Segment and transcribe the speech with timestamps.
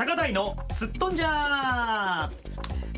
[0.00, 2.50] 坂大のすっとんじゃー。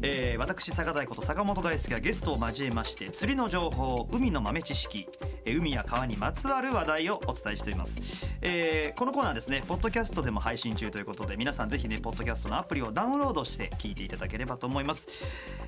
[0.05, 5.09] えー、私坂大こと坂本大輔がゲストを交えまして釣りの情報海の豆知識、
[5.45, 7.99] えー、海や川にまつわる話題をお伝えしています、
[8.45, 15.07] えー、このコーナーですねポッドキャストでも配信中ということで皆さんぜひねポッドキャストのアプリをダウンロードして聞いていただければと思います、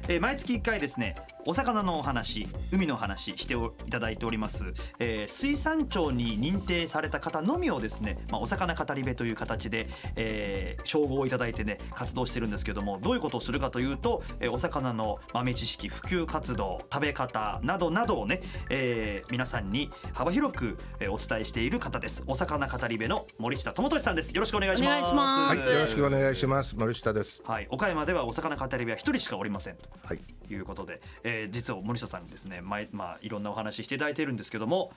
[0.08, 1.14] えー、毎月1回ですね
[1.46, 22.24] お魚のお話海の話していただいております、えー、水産庁に認定された方のみをですね、まあ、お魚語り部という形で、えー、称号をいただいてね活動してるんですけどもどういうことをするかというとえお魚の豆知識普及活動食べ方などなどをね、えー、皆さんに幅広くお伝えしている方です。
[22.26, 24.34] お魚語り部の森下智俊さんです。
[24.34, 25.12] よろしくお願いします。
[25.12, 26.76] はい、よろしくお願いします。
[26.76, 27.42] 森下です。
[27.44, 29.76] はい岡山ではお魚語り部は一人しかおりません。
[29.76, 30.20] とはい。
[30.50, 34.92] いうことで、えー、実は森下さんですね前まあいろんなお話していただいているんですけども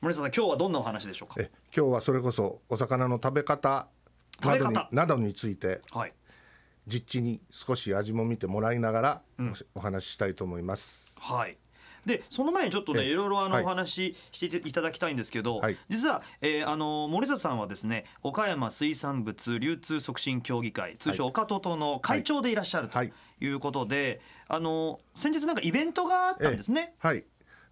[0.00, 1.40] 森下さん今日はどんなお話でしょうか？
[1.40, 3.86] え今日はそれこそお魚の食べ方
[4.42, 6.12] などになどについて、はい、
[6.86, 9.22] 実地に少し味も見てもらいながら
[9.74, 11.16] お話ししたいと思います。
[11.20, 11.56] はい
[12.08, 23.12] でその前にちょっとねいろいろあのお話ししていただきたいんですけど、はい、実は、えー、あの森里さんはですね岡山水産物流通促進協議会通称岡ととの会長でいらっしゃるとい。
[23.40, 26.94] うことで、はい、あの先日なんかイベントがあったんですね。
[26.98, 27.24] えー、はい、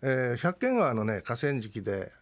[0.02, 2.12] えー、百軒川のね河川敷で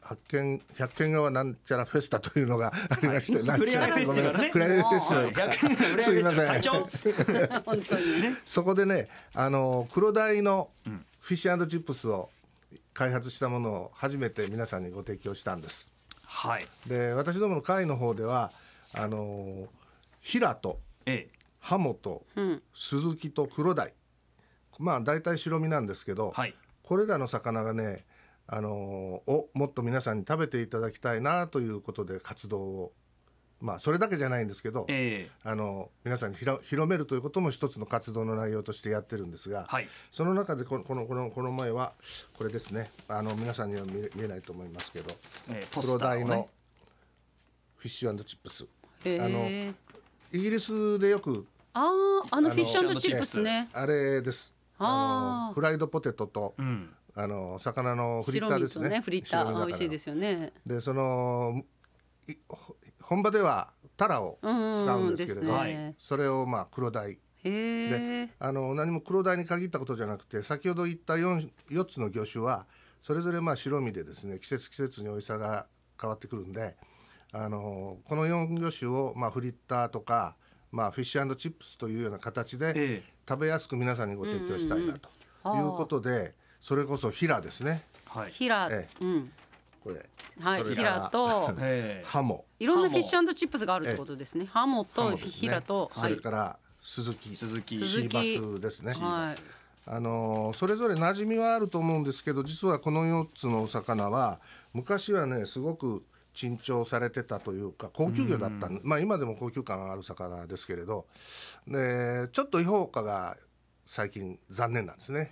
[0.00, 4.38] 発見百軒川なんちゃらフェスタというのがありまして、はい、フレアフェスティバル。
[4.38, 4.50] ね。
[4.52, 6.04] フェス。
[6.04, 8.36] すみません。
[8.44, 10.70] そこでね、あの黒鯛の
[11.22, 12.30] フィッシュチップスを
[12.92, 15.92] 開発したものを初めて皆さんにご提供したんです。
[16.24, 16.66] はい。
[16.86, 18.50] で、私どもの会の方では
[18.92, 19.68] あの
[20.20, 23.92] 平と、ええ、ハモと、うん、鈴木と黒鯛。
[24.80, 28.04] まあ大体白身なんですけど、はい、これらの魚がね
[28.48, 32.92] あのをもっと皆さんに食べていただきたいなということで活動を
[33.62, 41.92] まあそれだけじゃないんですけど、えー、あの皆さんに広めるということも一つの活動の内容としてやってるんですが、はい、その中でこのこのこのこの前は
[42.36, 42.90] これですね。
[43.06, 45.14] あの皆さんには見見えないと思いますけど、
[45.48, 46.48] えー、黒鯛の
[47.76, 48.66] フィッシュチップス、
[49.04, 49.18] え。
[49.18, 49.72] ー、あの
[50.32, 51.86] イギリスでよくあ
[52.30, 53.68] ああのフィッシュチップスね。
[53.72, 54.52] あれです。
[54.78, 56.90] あのフライドポテトと、うん。
[57.14, 58.88] あの魚のフリッターですね。
[58.88, 59.66] ねフリッター。
[59.66, 60.52] 美味しいですよね。
[60.66, 61.62] でその
[63.12, 63.68] 本場では
[63.98, 72.66] タラを使うんですけれど、ね、それをまあ黒鯛であの何も黒鯛に限ったことじゃなくて先ほど言った 4, 4つの魚種は
[73.02, 75.66] それぞれまあ白身でですね季節季節に美味しさが
[76.00, 76.76] 変わってくるんで
[77.32, 80.36] あのこの4魚種をまあフリッターとか、
[80.70, 85.08] まあ、フィッシュチップスというような形で食べやすく皆さんにご提供したいなと
[85.56, 86.34] いうことで。
[86.62, 87.82] それこそ平ですね。
[88.06, 88.30] はい。
[88.30, 89.32] 平、ええ、うん。
[89.82, 90.08] これ。
[90.40, 90.64] はい。
[90.74, 91.54] 平と
[92.04, 92.44] ハモ。
[92.58, 94.46] いろんなフィッシュチップスがあるってことですね。
[94.46, 98.22] ハモと平と、それから鈴木、鈴木、シーバ
[98.56, 98.92] スですね。
[98.92, 99.62] はい。
[99.84, 104.40] あのそれぞれ馴染みはあると思うんですけど実はこの4つのお魚は
[104.72, 106.04] 昔はねすごく
[106.34, 111.06] 珍重されてたというか高級魚だったまあ今でも高級感ある魚ですけれど
[111.66, 113.36] でちょっと評価が
[113.84, 115.28] 最近残念なんですね。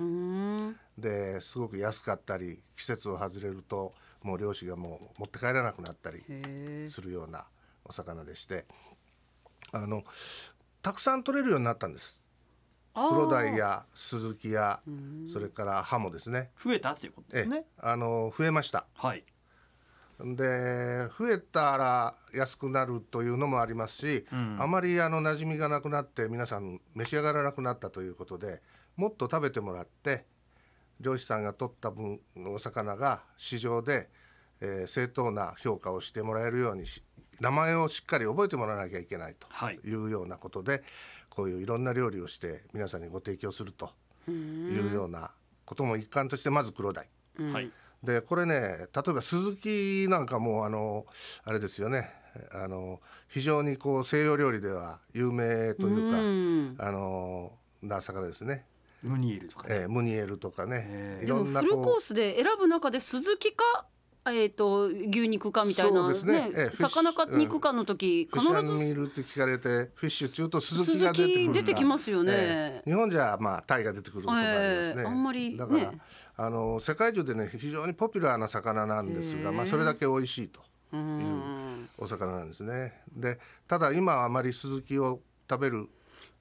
[0.98, 6.22] ですごく安かったり季節を外れるともう漁師がもう持って帰らなくなったり
[6.88, 7.44] するような
[7.84, 8.66] お魚でして
[9.72, 10.04] あの
[10.82, 12.22] たくさん取れるようになったんです。
[12.92, 14.80] 黒鯛や鈴木や
[15.32, 16.50] それからハモですね。
[16.62, 17.64] 増えたっていうことですね。
[17.78, 18.86] あの増えました。
[18.94, 19.25] はい。
[20.22, 28.60] で増えたら安くなるというのもありますし、うん、あまりあの馴染みがなくなって皆さん召し上がらなくなったということで
[28.97, 30.26] もっと食べてもらって
[31.00, 34.08] 漁師さんが取った分のお魚が市場で、
[34.60, 37.02] えー、正当な評価をしてもらえるようにし
[37.40, 39.94] 名前をしっかり覚えてもらわなきゃいけないとい。
[39.94, 40.82] うようなことで、はい、
[41.30, 43.91] こういういろんな料理をして皆さんにご提供すると
[44.28, 45.30] いうような
[45.64, 47.08] ことも一環としてまず黒鯛。
[47.53, 47.70] はい。
[48.03, 51.06] でこれね例えば鈴木なんかもあの
[51.44, 52.10] あれですよね。
[52.53, 56.08] あの非常にこう西洋料理では有名とい
[56.74, 58.66] うか、あのな魚ですね。
[59.02, 61.20] ムニエルとか、ね、えー、ムニエルとかね。
[61.22, 63.86] いろんなフルコースで選ぶ中で鈴木か
[64.26, 66.50] えーと、牛肉かみたいな、ねね。
[66.54, 75.92] え魚か肉かの時、うん、必ず見るって聞かれてフィッシュ中と鈴木が出てくる出てきますよね、えー、日本じゃまあタイが出てくることがありますね、えー、あんまり、ね、だから
[76.36, 80.60] あの世界中でね非常にポピュラーな魚なんですが、まあ、それだけ美味しいと
[80.94, 83.03] いうお魚なんですね。
[83.12, 85.88] でただ今あまりスズキを食べる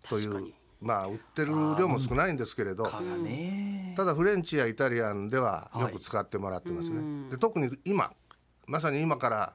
[0.01, 7.29] というまあ売ってる量も少ないんですけれど、ただフレンチやイタリアンではよく使ってもらってますね。
[7.29, 8.13] で特に今
[8.65, 9.53] まさに今から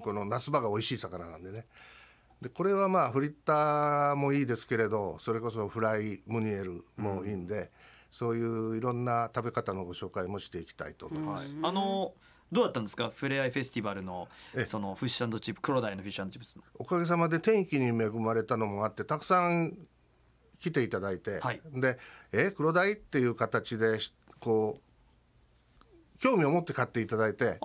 [0.00, 1.66] この夏場が美味しい魚なんでね。
[2.40, 7.68] でこれはまあフリッターもいいですけれどそれこそフライムニエルもいいんで、うん、
[8.10, 11.54] そういういろんな食べ方のご紹介もしていきたいと思います。
[11.62, 12.12] あの
[12.52, 13.10] どうだったんですか？
[13.14, 14.28] フレアイフェスティバルの
[14.66, 19.76] そのフィッシュチップ黒鯛のフィッシュチップスおかげさまで天気に恵まれたのもあってたくさん
[20.64, 21.98] 来ていただいて、はい、で
[22.32, 23.98] え黒鯛っていう形で
[24.40, 27.58] こう興味を持って買っていただいてで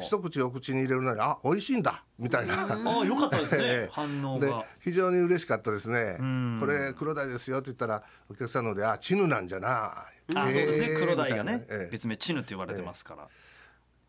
[0.00, 2.54] 一口お口に入れるなりあ美味しいんだみたいな。
[2.54, 3.88] あよかったですね。
[3.92, 4.64] 反応が。
[4.80, 6.16] 非常に嬉しかったですね。
[6.60, 10.96] これ黒鯛ですよって言ったらお客さんのであチヌなんじゃなあ、えー、そうですね。
[10.96, 13.28] 黒鯛がね、えー、別名チヌって言われてますから、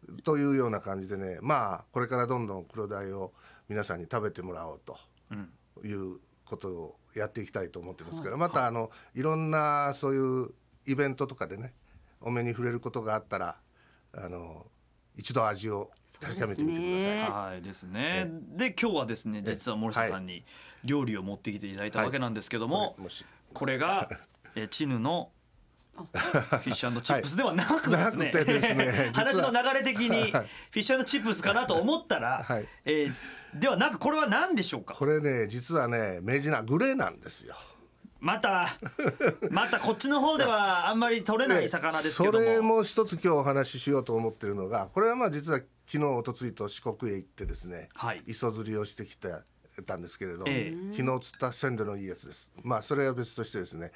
[0.07, 3.33] えー、というような感じでねまあこれからどんどん黒鯛を
[3.69, 4.97] 皆さんに食べてもらおうと
[5.83, 10.49] いうことをやっていきたいと思ってますから、またあのいろんなそういう
[10.85, 11.73] イベントとかでね
[12.21, 13.57] お目に触れることがあったら
[14.13, 14.65] あの
[15.15, 15.91] 一度味を
[16.21, 17.51] 確かめてみてください。
[17.51, 18.27] はいですね。
[18.55, 20.45] で今日はですね実は森下さんに
[20.83, 23.09] 料理を持ってきていただいたわけなんですけども、はい、
[23.53, 24.09] これが
[24.55, 25.31] えチヌの
[25.97, 28.31] フィッシュチップスではなくですね。
[28.31, 29.11] ですね。
[29.13, 30.45] 話の流れ的にフィ
[30.75, 33.13] ッシュチップスかなと思ったら、はい、えー、
[33.59, 34.93] ではなくこれは何でしょうか？
[34.93, 37.55] これね実はね明治なグレーなんですよ。
[38.19, 38.67] また
[39.51, 49.43] またこっちの方ではあんまり取れない 魚ですけども、それも一つ今日お話ししようと思ってるのがこれはまあ実は昨日おとついと四国へ行ってですね、はい、磯釣りをしてきた
[49.85, 52.51] たんですけれど、ええ、昨日釣った鮮度のいいやつです。
[52.63, 53.91] まあそれは別としてですね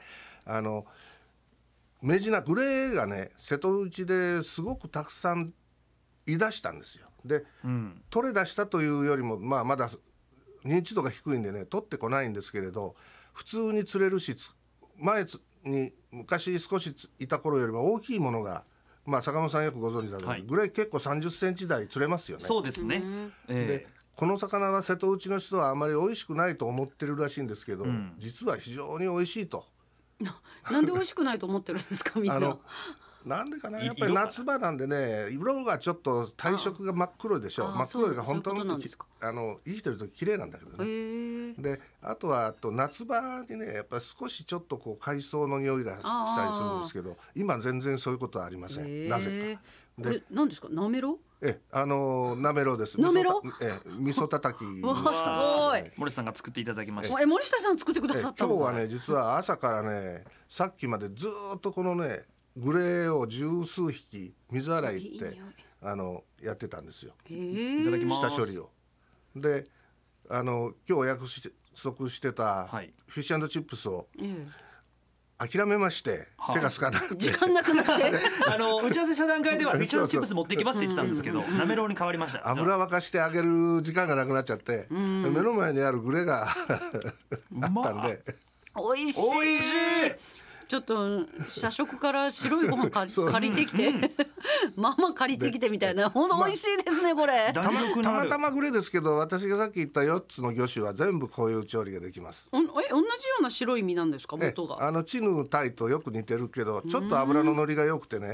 [0.46, 0.86] あの
[2.04, 5.54] メジナグレーがね瀬戸内ですごくたくさん
[6.28, 9.90] い出したんですよで、うん、取れ出したというよりもまあまだ
[10.66, 12.96] 認知度が低いんでね取ってこないんですけれど
[13.34, 14.36] 普通に釣れるし
[14.98, 15.26] 前
[15.64, 18.64] に昔少しいた頃よりも大きいものが
[19.06, 22.44] まあ坂本さんよくご存知だけど、はい、ぐらい結構30センチ台釣れますよね。
[22.44, 23.02] そうですね。
[23.48, 29.66] でこの魚は瀬戸内の人はあまり美味しくないと思ってるらしいんですけど、うん、実は非常に美味しいと。
[30.70, 32.58] な んで美味しくないと思ってるんですかみんな。
[33.26, 37.68] なんでかなやっぱり夏場なんでね色がちょっと体色が真っ黒でしょ。
[37.72, 38.80] 真っ黒が本当の
[39.22, 41.54] あの生きてると綺麗なんだけどね。
[41.58, 49.10] であとはあと夏場にねやっぱり少しちょっとこう海藻の匂いがしたりするんですけど今全然そういうことはありません。
[49.10, 49.62] なぜか。
[50.02, 50.70] これ何ですか？
[50.70, 51.20] なめろ？
[51.42, 53.00] えあのなめろです。
[53.00, 53.42] なめろ？
[53.62, 55.92] え味噌たたき わすごい。
[55.98, 57.22] 森さんが作っていただきました。
[57.22, 62.24] え森下さん作ってくださった今日はね実は朝からねさっきまでずっとこのね
[62.58, 65.38] グレーを十数匹水洗いって
[65.82, 67.14] あのやってたんですよ。
[67.30, 68.30] いただきます。
[68.30, 68.70] 下処理を。
[69.36, 69.66] で、
[70.30, 71.26] あの今日お約
[71.76, 72.90] 束してたフィ
[73.20, 74.08] ッシュチップスを。
[75.38, 77.32] 諦めまして、手がつかなくて。
[77.32, 78.14] 時間なくなって。
[78.48, 82.48] あの打ち合わせした段階ではフィッシュチップス持ってきますって言ってたんですけどなめろうに変わりました。
[82.48, 88.24] 油沸かしてあげる時間がなくなっちゃって、目の前にあるグレが あったんで、
[88.76, 89.32] 美味しい。
[89.32, 89.72] 美味し
[90.10, 90.41] い
[90.72, 93.92] ちょっと社食から白いご飯か 借りてきて。
[94.78, 96.10] まあまあ借りてきてみたいな。
[96.10, 97.52] ほんと美味しいですねこれ。
[97.54, 102.50] たまたまたまグレーですけど私がさっき言った4つの魚種は全部こういう調理ができます。
[102.54, 103.02] え同じよ
[103.42, 104.38] うな白い身なんですか？
[104.38, 104.82] 元が。
[104.88, 108.32] あのチヌタイとよく似てるけどちょっと油の乗りが良くてね。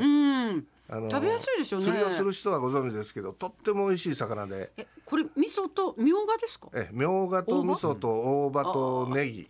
[0.90, 1.86] あの食べやすいですよね。
[1.88, 4.72] 釣りをする人はご存知ですけどとっても美味しい魚で。
[4.78, 6.68] えこれ味噌とみょうがですか？
[6.74, 8.64] えみょうがと味噌と大葉？
[8.64, 9.50] とネギ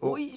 [0.00, 0.28] を刻み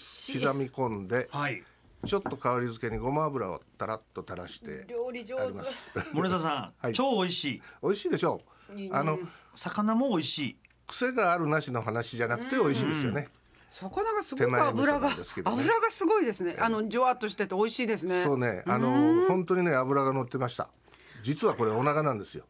[0.72, 1.64] 込んで、はい
[2.06, 5.44] ちょっと香り付けにごま油をたらっと垂らして料理上手。
[6.14, 7.62] 森田さん、はい、超美味しい。
[7.82, 8.90] 美味しいでしょう。
[8.92, 9.20] あの
[9.56, 10.58] 魚も美味しい。
[10.88, 13.28] 癖があるなしの話じゃなくて美味しいですよね、
[13.72, 16.56] 魚がすごく油が、ね、油がすごいですね。
[16.60, 18.24] あのじゅわっとしてて美味しいですね。
[18.24, 20.70] そうね、あの本当にね油が乗ってました。
[21.24, 22.46] 実はこれお腹なんですよ。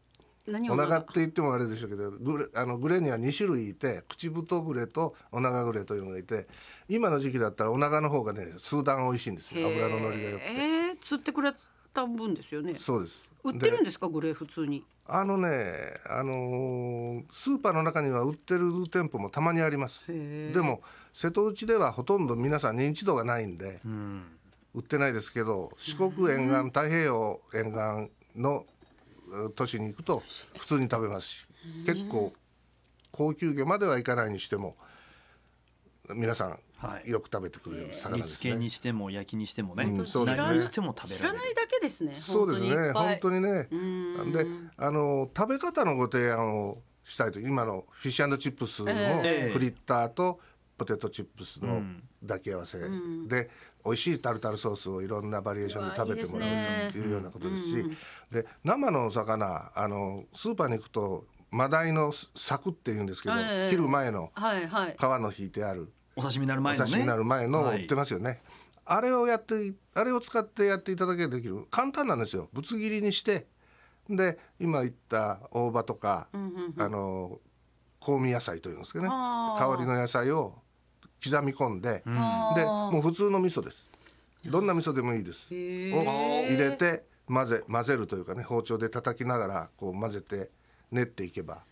[0.46, 6.46] お腹って言ってもあれでしょうけどグレあのグレには2種類いて口太グレとお腹グレというのがいて
[6.88, 10.52] 今の時期だったらお腹の方がね数段美味しいんですよ油の乗りがよくて。
[10.52, 11.52] えー、釣ってくれ
[11.94, 12.74] た分ですよね。
[12.78, 13.30] そうです。
[13.42, 14.84] 売ってるんですかグレ普通に。
[15.06, 15.48] あのね、
[16.08, 20.12] あのー、スーパーの中には売ってる店舗もたまにあります。
[20.12, 20.82] でも
[21.12, 24.24] 瀬戸内ではほとんど皆さん認知度がないんで、うん、
[24.74, 28.10] 売ってないですけど四国沿岸太平洋沿岸
[28.40, 28.64] の
[29.54, 30.22] 都市に行くと
[30.58, 31.46] 普通に食べますし
[31.86, 32.32] 結構
[33.10, 34.76] 高級魚まではいかないにしても
[36.14, 36.58] 皆さん
[37.06, 38.56] よく食べてくれる魚ですね。
[38.56, 39.84] にしても焼きにしてもね。
[39.84, 40.60] うん、そうですね。
[40.60, 42.14] しても食べられないだけですね。
[42.16, 42.92] そうですね。
[42.92, 43.68] 本当にね。
[44.32, 50.40] で、あの食べ方のご提案をしたいと今のフィッシュチップスのフリッターと
[50.76, 51.82] ポテトチップスの
[52.22, 52.78] 抱き合わせ
[53.28, 53.50] で
[53.84, 56.46] 美味しいタルタルソースをいろんなバリエーションで食べてもら
[56.88, 57.96] うというようなことですし。
[58.30, 66.90] で生のお魚あのスーパーに行くとマダイの柵っていうんですけど、ええ切る前の皮の引いてあるお刺身になる前おのね。
[66.90, 67.82] 刺身になる前のをはい。
[67.82, 68.42] 売ってますよね、
[68.86, 72.48] あれをやってあれを使ってやっていただけできる簡単なんですよ。
[72.52, 73.46] ぶつ切りにして
[74.08, 76.26] で今言った大葉とか、
[76.78, 77.38] あの
[78.04, 80.58] 香味野菜というんですけどね香りの野菜を
[81.30, 83.90] 刻み込んで、でもう普通の味噌です。
[84.44, 85.48] どんな味噌でもいいです。
[85.52, 90.50] を入れて混ぜ混ぜるというかね包丁で叩きながらこう混ぜて
[90.90, 91.62] 練っていけば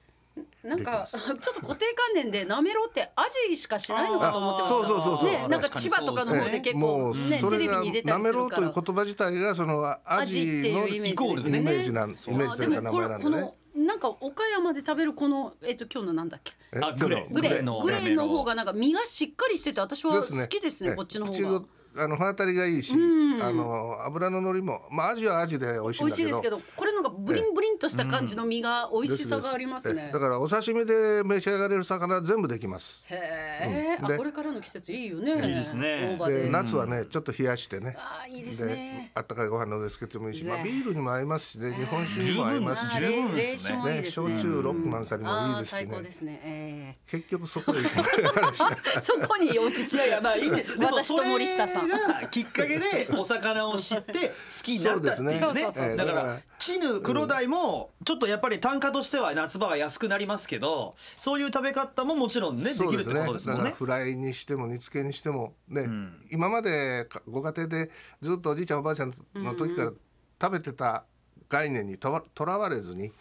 [0.64, 8.62] なんかちょっと固定観念でなめろうってアジしかしないのかと思ってましたあそうそうそうそうねなんか千葉とかの方で結構もうねテレビそれがに出たなめりするから。
[8.62, 16.52] ろうという言葉自体がそのアアジってジのいうイメージイコールイメージなんイメージというか名前なんでねなんか岡山で食べるこのえっと今日のなんだっけ？
[16.74, 16.80] え？
[16.82, 17.62] あグレー。
[17.62, 17.80] の。
[17.80, 21.62] グレーの方がなんか身がしっかりしてて私は好きですねえこっちの方が
[21.96, 23.42] あの歯当たりがいいし、うん。
[23.42, 26.04] あの油の海苔もまあアジはアジで美味しいんだけど。
[26.04, 30.06] 美味しいですけどこれのがブリンブリンとした感じの身が美味しさがありますね。
[30.10, 33.04] えだからお刺身で召し上がれる魚全部できます。
[33.08, 34.14] へえ。
[34.14, 35.48] うこれからの季節いいよね。
[35.48, 36.18] いいですね。
[36.18, 36.50] で。
[36.50, 37.96] 夏はねちょっと冷やしてね。
[37.98, 39.12] あーいいですね。
[39.14, 40.64] あったかいご飯の上つけてもいいし、まあ、ね。
[40.64, 44.04] ビールにも合いますしね日本酒にも合いますしあー十分ですね。
[44.04, 45.78] 焼酎ロックなんかにもいいあーですしね。
[45.78, 46.40] 最高ですね。
[46.44, 47.82] え結局そこでえ
[49.02, 50.72] そこに落ち着いやいやまあいいんです。
[50.78, 55.96] 私と森下さんがきっかけで お魚を知って好きになったっていうね。
[55.96, 63.64] だかららチヌクロダイもちょっとやっぱり単価としては夏場は安くなりますけどそういう食べ方ももちろんねできるってことですもんね。
[63.64, 66.24] だからフライにしても煮付けにしてもね、ん。
[66.30, 69.92] 今までかご家庭でずっとおじいちゃんおばあちゃんの時から
[70.40, 71.04] 食べてた
[71.48, 73.12] 概念にとらわれずに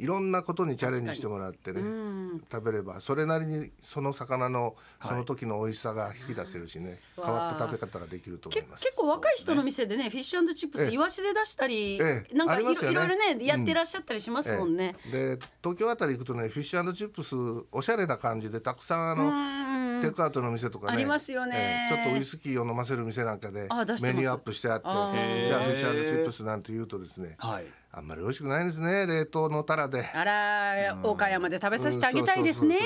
[0.00, 2.42] いろんなことにチャレンジしてもらってね、うん。
[2.50, 5.10] 食べればそれなりにその魚のはい。
[5.10, 7.26] その時の美味しさが引き出せるしね、わあ。
[7.26, 8.84] 変わった食べ方ができると思けいます。
[8.84, 10.92] 結構若い人の店でねフィッシュチップスええ。
[10.92, 12.34] イワシで出したり、ええ。
[12.34, 12.90] なんかいろ,、ね。
[12.90, 14.96] いろいろねうんやってらっしゃったりしますもんね。
[15.06, 15.36] ええ。
[15.36, 17.34] で東京あたり行くとねフィッシュチップス
[17.70, 20.00] おしゃれな感じでたくさんあの、うん。
[20.00, 21.86] テイクアウトの店とかねありますよね。
[21.90, 23.68] ちょっとウイスキーを飲ませる店なんかで
[24.02, 30.04] メニューアップしてあってじゃあフィッシュチップスなんて言うとですねはいあんまり美味しくないですね冷凍のタラで。
[30.14, 32.76] あら岡山で食べさせてあげたいですね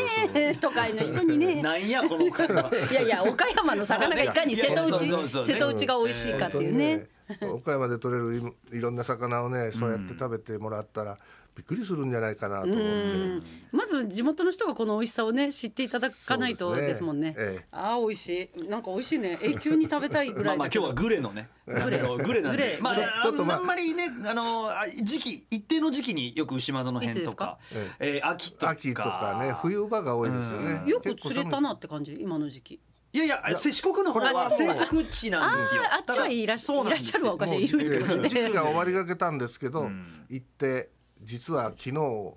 [0.62, 1.60] 都会の人にね。
[1.62, 6.96] なんやこの会話いやいや岡山の魚がいかに瀬戸内そうそうね瀬戸内が美味しいかっていうね。
[6.96, 7.08] ね
[7.42, 11.18] 岡山で取れるいいろんな魚をねそうやって食べてもらったら
[11.56, 13.46] びっくりするんじゃないかなと思うんで。
[13.70, 17.34] まず地元の人がこの美味しさをね知っていただかないとですもんね。
[17.38, 17.66] ええ。
[17.70, 18.68] ああ美味しい。
[18.68, 19.38] なんか美味しいね。
[19.40, 20.86] 永久に食べたいぐまあまあらいだけど。
[20.86, 21.48] 今日はグレのね。
[21.66, 21.98] グレ。
[21.98, 22.70] グレなんグレ。
[22.70, 23.58] でまあちょっとまあ。
[23.58, 27.58] あんまりねあのあ時期一定の時期によく牛窓のいつですか？
[27.70, 28.70] 辺とかえー秋とか。
[28.70, 29.52] 秋とかね。
[29.62, 30.82] 冬場が多いですよね。
[30.86, 32.16] よく釣れたなって感じ？
[32.20, 32.80] 今の時期。
[33.12, 35.82] いやいや四国の方は生息地なんですよ。
[35.84, 36.78] あっちはいらっしゃる。
[37.26, 38.50] わおかしいいるってことで。
[38.50, 40.26] が終わりがけたんですけど、ん。
[40.28, 40.90] 行って
[41.24, 42.34] 実は昨日も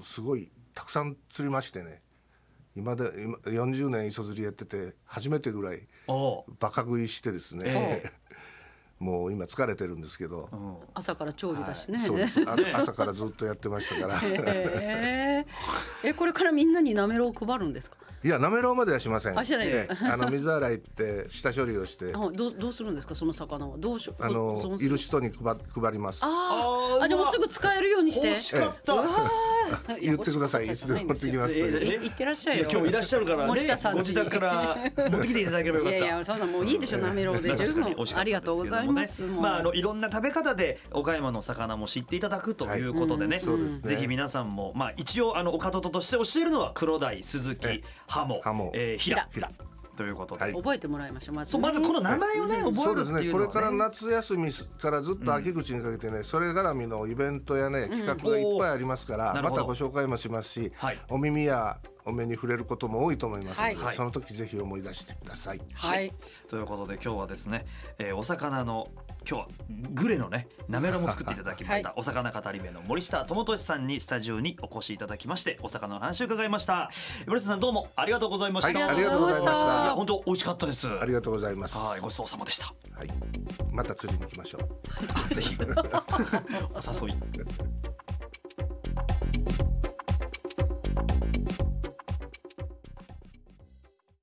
[0.00, 2.02] うすごいたくさん釣りましてね。
[2.76, 5.88] 今で今40年磯釣りやってて初めてぐらい
[6.60, 8.02] バカ食いしてですね、え
[9.00, 10.76] もう今疲れてるんですけど、うん。
[10.94, 11.98] 朝から調理だしね。
[11.98, 12.42] そうです。
[12.42, 14.20] 朝朝からずっとやってましたから。
[14.20, 17.96] へー えこれからみんなになめろう配るんですか？
[18.22, 19.38] いやなめろうまではしません。
[19.38, 19.78] あしないです。
[19.78, 19.94] ええ。
[20.12, 22.12] あの水洗いって下処理をして。
[22.14, 23.14] あどうどうするんですか？
[23.14, 23.76] その魚は。
[23.78, 24.22] どうしよう？
[24.24, 26.20] あのいる人に配配ります。
[26.22, 28.28] ああじゃあもうすぐ使えるようにして。
[28.28, 28.94] 欲しかった
[30.00, 30.66] 言ってください。
[30.66, 32.68] いつでも持ってきますええい行ってらっしゃいよ。
[32.70, 34.76] 今日いらっしゃるからねご自宅から
[35.08, 35.98] 持ってきていただければよかった。
[35.98, 37.56] いやいやそんなもういいでしょなめろうで。
[37.56, 39.22] 十分ありがとうございます。
[39.22, 48.70] まああのいろんな食べ方で岡山の魚も知っていただくということでね、ぜひ皆さんもまあ一応あの岡戸として教えるのは黒鯛、鈴木え、ハモ、ハモ。
[48.74, 49.28] えー、ヒラ。
[49.32, 49.50] ヒラ
[50.00, 50.54] ということで、はい。
[50.54, 51.34] 覚えてもらいましょう。
[51.34, 53.32] まずまずこの名前をね覚そうえるっていうのは、ね、ですね。
[53.32, 60.98] これから夏休みからずっと秋口にかけてね、それ絡みのイベントやね企画がいっぱいありますから、またご紹介もしますし、はい。
[61.10, 63.96] お耳やお目に触れることも多いと思いますので、はい。
[63.96, 65.60] その時ぜひ思い出してください。
[65.74, 66.12] はい。
[66.48, 67.66] ということで今日はですね、
[67.98, 68.88] えー、お魚の
[69.28, 69.48] 今日は
[69.92, 76.90] グレのねなめろうも作っていただきました、 はお魚語り部の森下智俊さんにスタジオにお越しいただきましてお魚の話を伺いました。
[77.26, 79.82] 森下さんどうもありがとうございました、はいありがとうございました。
[79.84, 79.86] い。
[79.86, 80.88] や本当美味しかったです。
[80.88, 81.76] ありがとうございます。
[81.76, 82.66] はいごちそうさまでした。
[82.66, 83.08] はい、
[83.72, 84.58] また釣りに行きましょ
[85.30, 85.34] う。
[85.34, 85.56] ぜひ。
[86.74, 87.16] お誘い